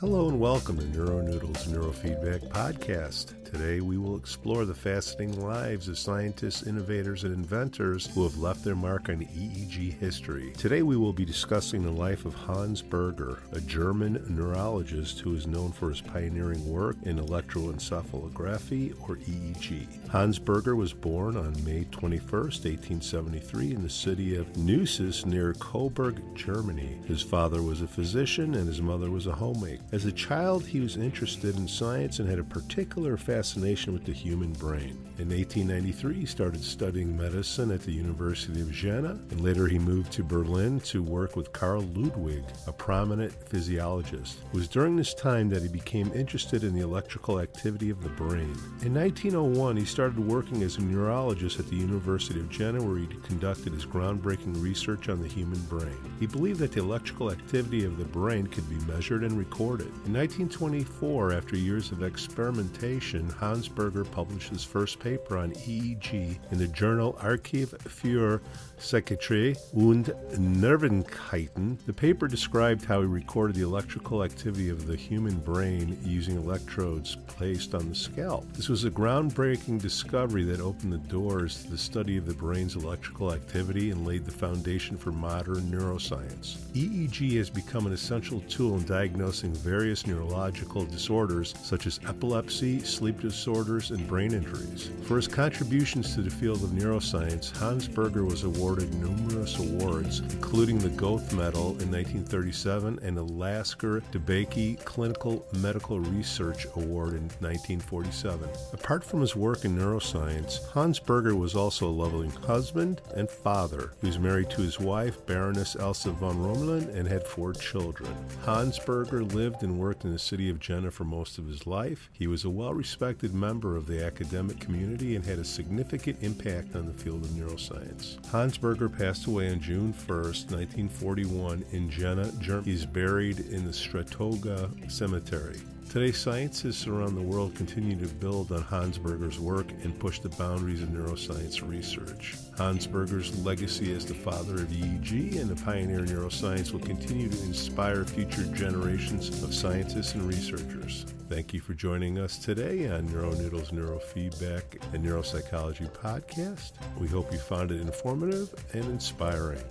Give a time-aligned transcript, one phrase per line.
[0.00, 3.34] Hello and welcome to NeuroNoodles Neurofeedback Podcast.
[3.44, 8.62] Today we will explore the fascinating lives of scientists, innovators, and inventors who have left
[8.62, 10.52] their mark on EEG history.
[10.52, 15.48] Today we will be discussing the life of Hans Berger, a German neurologist who is
[15.48, 20.08] known for his pioneering work in electroencephalography or EEG.
[20.10, 26.22] Hans Berger was born on May 21, 1873 in the city of Neuss near Coburg,
[26.36, 27.00] Germany.
[27.06, 29.87] His father was a physician and his mother was a homemaker.
[29.90, 34.12] As a child, he was interested in science and had a particular fascination with the
[34.12, 35.02] human brain.
[35.16, 40.12] In 1893, he started studying medicine at the University of Jena, and later he moved
[40.12, 44.40] to Berlin to work with Carl Ludwig, a prominent physiologist.
[44.52, 48.10] It was during this time that he became interested in the electrical activity of the
[48.10, 48.54] brain.
[48.82, 53.06] In 1901, he started working as a neurologist at the University of Jena, where he
[53.06, 55.96] conducted his groundbreaking research on the human brain.
[56.20, 60.12] He believed that the electrical activity of the brain could be measured and recorded in
[60.12, 66.66] 1924, after years of experimentation, Hans Berger published his first paper on EEG in the
[66.68, 68.40] journal Archiv für
[68.78, 71.78] Psychiatrie und Nervenheiten.
[71.86, 77.16] The paper described how he recorded the electrical activity of the human brain using electrodes
[77.26, 78.50] placed on the scalp.
[78.52, 82.76] This was a groundbreaking discovery that opened the doors to the study of the brain's
[82.76, 86.56] electrical activity and laid the foundation for modern neuroscience.
[86.74, 93.20] EEG has become an essential tool in diagnosing various neurological disorders such as epilepsy, sleep
[93.20, 94.90] disorders, and brain injuries.
[95.02, 100.78] For his contributions to the field of neuroscience, Hans Berger was awarded numerous awards, including
[100.78, 108.48] the Goethe Medal in 1937 and the Lasker DeBakey Clinical Medical Research Award in 1947.
[108.72, 113.92] Apart from his work in neuroscience, Hans Berger was also a loving husband and father.
[114.00, 118.14] He was married to his wife, Baroness Elsa von Romelin, and had four children.
[118.44, 121.66] Hans Berger lived lived and worked in the city of Jena for most of his
[121.66, 122.10] life.
[122.12, 126.76] He was a well respected member of the academic community and had a significant impact
[126.76, 128.24] on the field of neuroscience.
[128.26, 132.64] Hans Berger passed away on June 1, 1941, in Jena, Germany.
[132.64, 135.60] He is buried in the Stratoga Cemetery.
[135.88, 140.28] Today, scientists around the world continue to build on Hans Berger's work and push the
[140.28, 142.36] boundaries of neuroscience research.
[142.58, 147.30] Hans Berger's legacy as the father of EEG and the pioneer in neuroscience will continue
[147.30, 151.06] to inspire future generations of scientists and researchers.
[151.30, 156.72] Thank you for joining us today on NeuroNoodles Neurofeedback and Neuropsychology podcast.
[156.98, 159.64] We hope you found it informative and inspiring.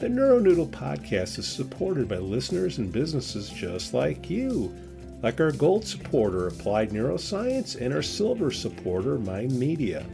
[0.00, 4.72] The NeuroNoodle podcast is supported by listeners and businesses just like you
[5.22, 10.04] like our gold supporter, Applied Neuroscience, and our silver supporter, Mind Media.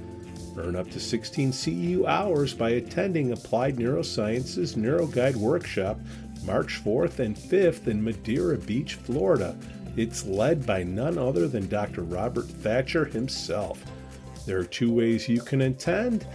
[0.56, 5.98] Earn up to 16 CEU hours by attending Applied Neuroscience's NeuroGuide Workshop
[6.44, 9.56] March 4th and 5th in Madeira Beach, Florida.
[9.96, 12.02] It's led by none other than Dr.
[12.02, 13.82] Robert Thatcher himself.
[14.46, 16.26] There are two ways you can attend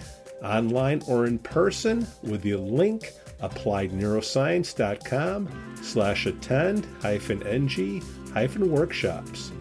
[0.44, 8.02] online or in person with the link appliedneuroscience.com slash attend hyphen ng
[8.36, 9.52] workshops.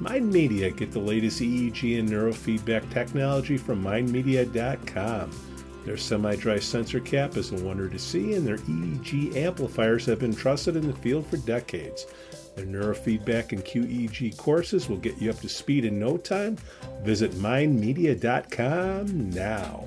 [0.00, 5.30] Mind Media get the latest EEG and neurofeedback technology from mindmedia.com.
[5.84, 10.18] Their semi dry sensor cap is a wonder to see, and their EEG amplifiers have
[10.18, 12.06] been trusted in the field for decades.
[12.56, 16.56] Their neurofeedback and QEEG courses will get you up to speed in no time.
[17.02, 19.84] Visit mindmedia.com now.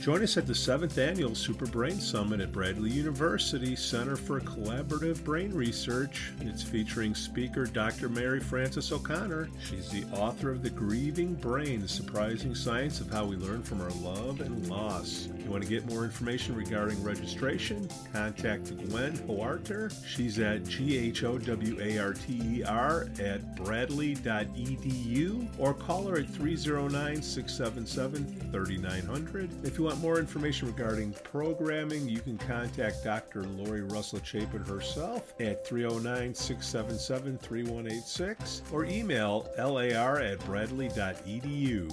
[0.00, 5.22] Join us at the 7th Annual Super Brain Summit at Bradley University Center for Collaborative
[5.24, 6.32] Brain Research.
[6.40, 8.08] It's featuring speaker Dr.
[8.08, 9.50] Mary Frances O'Connor.
[9.62, 13.82] She's the author of The Grieving Brain, the surprising science of how we learn from
[13.82, 15.28] our love and loss.
[15.44, 17.88] You want to get more information regarding registration?
[18.12, 19.90] Contact Gwen Howarter.
[20.06, 26.06] She's at G H O W A R T E R at bradley.edu or call
[26.06, 29.66] her at 309 677 3900.
[29.66, 33.44] If you want more information regarding programming, you can contact Dr.
[33.44, 41.90] Lori Russell Chapin herself at 309 677 3186 or email lar at bradley.edu.